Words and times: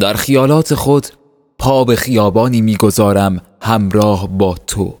در 0.00 0.14
خیالات 0.14 0.74
خود 0.74 1.06
پا 1.58 1.84
به 1.84 1.96
خیابانی 1.96 2.60
می‌گذارم 2.60 3.42
همراه 3.62 4.28
با 4.28 4.54
تو 4.54 4.98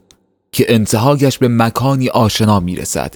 که 0.52 0.66
انتهایش 0.68 1.38
به 1.38 1.48
مکانی 1.48 2.08
آشنا 2.08 2.60
می‌رسد. 2.60 3.14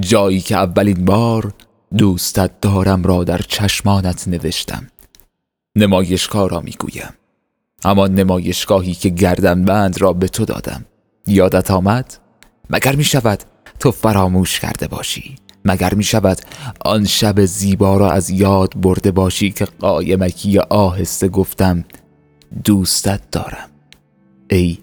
جایی 0.00 0.40
که 0.40 0.56
اولین 0.56 1.04
بار 1.04 1.54
دوستت 1.98 2.60
دارم 2.60 3.02
را 3.02 3.24
در 3.24 3.38
چشمانت 3.38 4.28
نوشتم. 4.28 4.86
نمایشگاه 5.76 6.48
را 6.48 6.60
می‌گویم. 6.60 7.14
اما 7.84 8.06
نمایشگاهی 8.06 8.94
که 8.94 9.08
گردن 9.08 9.64
بند 9.64 10.00
را 10.00 10.12
به 10.12 10.28
تو 10.28 10.44
دادم. 10.44 10.84
یادت 11.26 11.70
آمد؟ 11.70 12.14
مگر 12.70 12.96
می 12.96 13.04
شود 13.04 13.42
تو 13.78 13.90
فراموش 13.90 14.60
کرده 14.60 14.88
باشی؟ 14.88 15.36
مگر 15.64 15.94
می 15.94 16.04
شود 16.04 16.38
آن 16.80 17.04
شب 17.04 17.44
زیبا 17.44 17.96
را 17.96 18.10
از 18.10 18.30
یاد 18.30 18.80
برده 18.80 19.10
باشی 19.10 19.50
که 19.50 19.64
قایمکی 19.64 20.58
آهسته 20.58 21.28
گفتم 21.28 21.84
دوستت 22.64 23.20
دارم. 23.30 23.68
ای 24.50 24.78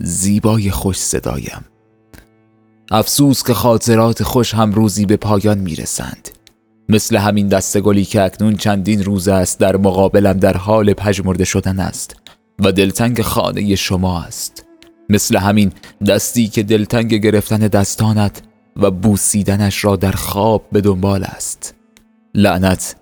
زیبای 0.00 0.70
خوش 0.70 0.96
صدایم. 0.96 1.64
افسوس 2.90 3.42
که 3.42 3.54
خاطرات 3.54 4.22
خوش 4.22 4.54
هم 4.54 4.72
روزی 4.72 5.06
به 5.06 5.16
پایان 5.16 5.58
می‌رسند. 5.58 6.28
مثل 6.88 7.16
همین 7.16 7.48
دست 7.48 7.80
گلی 7.80 8.04
که 8.04 8.22
اکنون 8.22 8.56
چندین 8.56 9.04
روز 9.04 9.28
است 9.28 9.60
در 9.60 9.76
مقابلم 9.76 10.32
در 10.32 10.56
حال 10.56 10.92
پژمرده 10.92 11.44
شدن 11.44 11.80
است 11.80 12.16
و 12.58 12.72
دلتنگ 12.72 13.22
خانه 13.22 13.74
شما 13.74 14.20
است. 14.22 14.64
مثل 15.08 15.36
همین 15.36 15.72
دستی 16.08 16.48
که 16.48 16.62
دلتنگ 16.62 17.14
گرفتن 17.14 17.58
دستانت 17.58 18.42
و 18.76 18.90
بوسیدنش 18.90 19.84
را 19.84 19.96
در 19.96 20.12
خواب 20.12 20.64
به 20.72 20.80
دنبال 20.80 21.24
است. 21.24 21.74
لعنت 22.34 22.96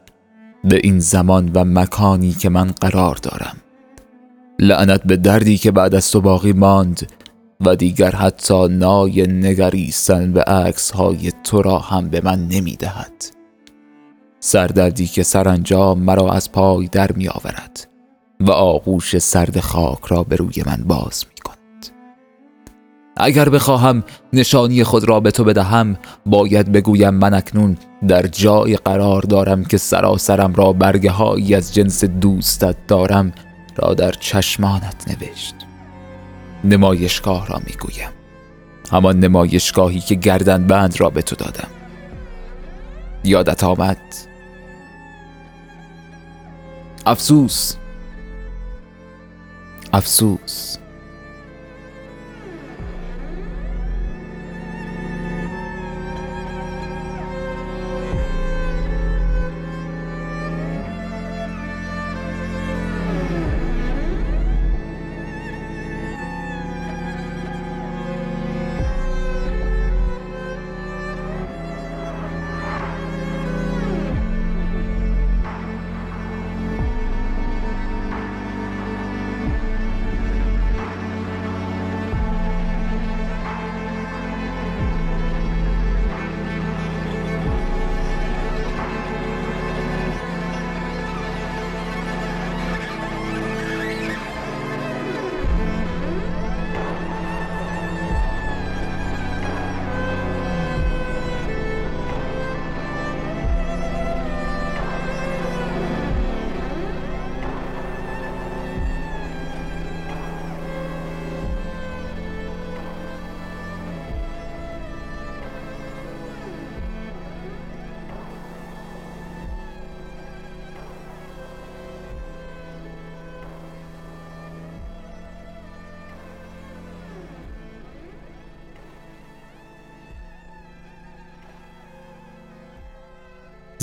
به 0.65 0.81
این 0.83 0.99
زمان 0.99 1.51
و 1.55 1.65
مکانی 1.65 2.33
که 2.33 2.49
من 2.49 2.67
قرار 2.81 3.15
دارم. 3.15 3.57
لعنت 4.59 5.03
به 5.03 5.17
دردی 5.17 5.59
که 5.59 5.71
بعد 5.71 5.95
از 5.95 6.11
تو 6.11 6.21
باقی 6.21 6.53
ماند 6.53 7.13
و 7.61 7.77
دیگر 7.77 8.11
حتی 8.11 8.69
نای 8.69 9.27
نگریستن 9.27 10.33
به 10.33 10.43
عکس 10.43 10.91
های 10.91 11.33
تو 11.45 11.63
را 11.63 11.79
هم 11.79 12.09
به 12.09 12.21
من 12.25 12.49
نمی 12.49 12.77
دهد 12.77 13.13
سردردی 14.41 15.07
که 15.07 15.23
سرانجام 15.23 15.99
مرا 15.99 16.33
از 16.33 16.53
پای 16.53 16.89
در 16.89 17.13
می 17.13 17.29
آورد 17.29 17.89
و 18.41 18.51
آغوش 18.51 19.19
سرد 19.19 19.61
خاک 19.61 20.05
را 20.09 20.23
به 20.23 20.37
روی 20.37 20.63
من 20.67 20.85
باز 20.87 21.25
می 21.29 21.34
اگر 23.17 23.49
بخواهم 23.49 24.05
نشانی 24.33 24.85
خود 24.85 25.09
را 25.09 25.21
به 25.21 25.31
تو 25.31 25.45
بدهم 25.45 25.97
باید 26.27 26.73
بگویم 26.73 27.15
من 27.15 27.35
اکنون 27.35 27.77
در 28.09 28.27
جای 28.27 28.77
قرار 28.77 29.23
دارم 29.23 29.65
که 29.65 29.77
سراسرم 29.77 30.55
را 30.55 30.73
برگه 30.73 31.11
هایی 31.11 31.55
از 31.55 31.75
جنس 31.75 32.05
دوستت 32.05 32.77
دارم 32.87 33.33
را 33.77 33.95
در 33.95 34.13
چشمانت 34.13 35.05
نوشت. 35.09 35.55
نمایشگاه 36.65 37.47
را 37.47 37.61
می‌گویم. 37.67 38.11
همان 38.93 39.21
نمایشگاهی 39.21 40.01
که 40.01 40.15
گردن 40.15 40.67
بند 40.67 41.01
را 41.01 41.11
به 41.11 41.23
تو 41.23 41.37
دادم. 41.37 41.69
یادت 43.25 43.65
آمد؟ 43.65 43.99
افسوس. 47.07 47.75
افسوس. 49.93 50.77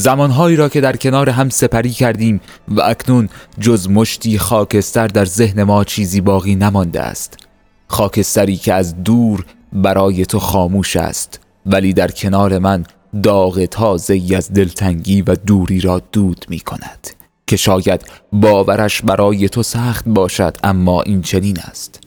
زمانهایی 0.02 0.56
را 0.56 0.70
که 0.70 0.82
در 0.82 0.96
کنار 0.96 1.30
هم 1.30 1.50
سپری 1.50 1.90
کردیم 1.90 2.42
و 2.68 2.82
اکنون 2.82 3.30
جز 3.60 3.90
مشتی 3.90 4.38
خاکستر 4.38 5.08
در 5.08 5.26
ذهن 5.26 5.64
ما 5.64 5.84
چیزی 5.84 6.22
باقی 6.22 6.56
نمانده 6.56 7.02
است. 7.02 7.38
خاکستری 7.88 8.58
که 8.58 8.74
از 8.74 9.04
دور 9.04 9.46
برای 9.74 10.26
تو 10.26 10.40
خاموش 10.40 10.96
است 10.96 11.40
ولی 11.66 11.94
در 11.94 12.12
کنار 12.12 12.60
من 12.60 12.86
داغ 13.24 13.66
تازه 13.66 14.22
از 14.36 14.54
دلتنگی 14.54 15.22
و 15.22 15.36
دوری 15.36 15.80
را 15.80 16.02
دود 16.12 16.46
می 16.50 16.60
کند 16.60 17.08
که 17.48 17.58
شاید 17.58 18.02
باورش 18.34 19.02
برای 19.02 19.50
تو 19.50 19.64
سخت 19.64 20.04
باشد 20.08 20.58
اما 20.64 21.02
این 21.02 21.22
چنین 21.22 21.60
است. 21.60 22.00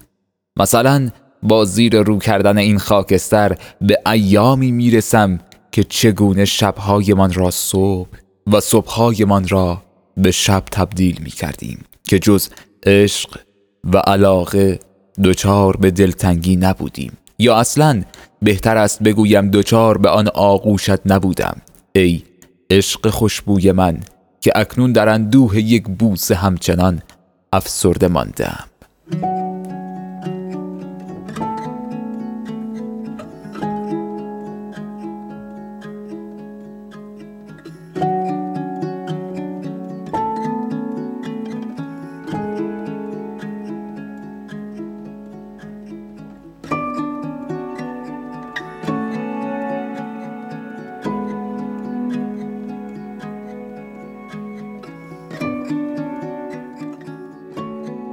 مثلا 0.56 1.10
با 1.42 1.64
زیر 1.64 2.02
رو 2.02 2.18
کردن 2.18 2.58
این 2.58 2.78
خاکستر 2.78 3.56
به 3.80 3.98
ایامی 4.06 4.72
می‌رسم 4.72 5.40
که 5.74 5.84
چگونه 5.84 6.44
شبهایمان 6.44 7.32
را 7.32 7.50
صبح 7.50 8.08
و 8.52 8.60
صبحهایمان 8.60 9.48
را 9.48 9.82
به 10.16 10.30
شب 10.30 10.62
تبدیل 10.72 11.20
می 11.24 11.30
کردیم 11.30 11.84
که 12.04 12.18
جز 12.18 12.48
عشق 12.86 13.38
و 13.84 13.98
علاقه 13.98 14.80
دچار 15.24 15.76
به 15.76 15.90
دلتنگی 15.90 16.56
نبودیم. 16.56 17.12
یا 17.38 17.56
اصلا 17.56 18.02
بهتر 18.42 18.76
است 18.76 19.02
بگویم 19.02 19.50
دچار 19.50 19.98
به 19.98 20.08
آن 20.08 20.28
آغوشت 20.28 21.06
نبودم. 21.06 21.60
ای 21.92 22.22
عشق 22.70 23.10
خوشبوی 23.10 23.72
من 23.72 24.00
که 24.40 24.52
اکنون 24.54 24.92
در 24.92 25.08
اندوه 25.08 25.58
یک 25.58 25.84
بوس 25.88 26.32
همچنان 26.32 27.02
افسرده 27.52 28.08
ماندم. 28.08 28.64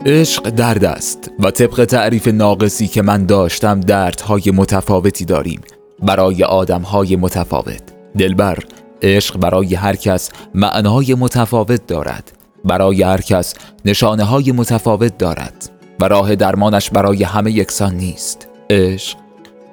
عشق 0.06 0.50
درد 0.50 0.86
است 0.86 1.32
و 1.40 1.52
طبق 1.52 1.86
تعریف 1.86 2.28
ناقصی 2.28 2.88
که 2.88 3.02
من 3.02 3.26
داشتم 3.26 3.80
دردهای 3.80 4.52
متفاوتی 4.54 5.26
داریم 5.26 5.62
برای 6.00 6.44
آدمهای 6.44 7.16
متفاوت. 7.16 7.82
دلبر 8.18 8.58
عشق 9.02 9.38
برای 9.38 9.76
هر 9.76 9.96
کس 9.96 10.30
معنای 10.56 11.14
متفاوت 11.14 11.88
دارد. 11.88 12.32
برای 12.66 13.04
هر 13.04 13.22
کس 13.22 13.54
نشانه 13.86 14.24
های 14.24 14.52
متفاوت 14.52 15.18
دارد 15.18 15.70
و 16.00 16.08
راه 16.08 16.36
درمانش 16.36 16.90
برای 16.90 17.24
همه 17.24 17.52
یکسان 17.52 17.96
نیست. 17.96 18.48
عشق 18.70 19.18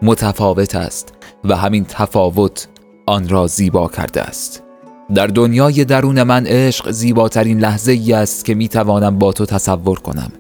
متفاوت 0.03 0.75
است 0.75 1.15
و 1.45 1.57
همین 1.57 1.85
تفاوت 1.85 2.69
آن 3.07 3.29
را 3.29 3.47
زیبا 3.47 3.89
کرده 3.89 4.23
است. 4.23 4.68
در 5.15 5.27
دنیای 5.27 5.85
درون 5.85 6.23
من 6.23 6.47
عشق 6.47 6.91
زیباترین 6.91 7.59
لحظه 7.59 7.93
ای 7.93 8.13
است 8.13 8.45
که 8.45 8.55
می 8.55 8.69
توانم 8.69 9.19
با 9.19 9.33
تو 9.33 9.47
تصور 9.47 9.99
کنم. 9.99 10.33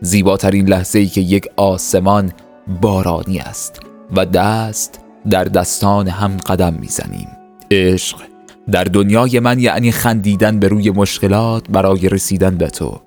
زیباترین 0.00 0.68
لحظه 0.68 0.98
ای 0.98 1.06
که 1.06 1.20
یک 1.20 1.46
آسمان 1.56 2.32
بارانی 2.80 3.38
است 3.38 3.80
و 4.16 4.26
دست 4.26 5.00
در 5.30 5.44
دستان 5.44 6.08
هم 6.08 6.36
قدم 6.36 6.74
می‌زنیم. 6.74 7.28
عشق 7.70 8.18
در 8.70 8.84
دنیای 8.84 9.40
من 9.40 9.58
یعنی 9.58 9.92
خندیدن 9.92 10.58
به 10.58 10.68
روی 10.68 10.90
مشکلات 10.90 11.68
برای 11.70 12.08
رسیدن 12.08 12.56
به 12.56 12.70
تو. 12.70 13.00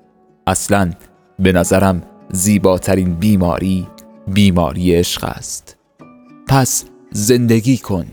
اصلا 0.46 0.90
به 1.38 1.52
نظرم 1.52 2.02
زیباترین 2.30 3.14
بیماری 3.14 3.86
بیماری 4.28 4.94
عشق 4.94 5.24
است. 5.24 5.76
پس 6.48 6.84
زندگی 7.12 7.78
کن 7.78 8.06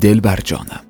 دل 0.00 0.20
بر 0.20 0.38
جانم. 0.44 0.85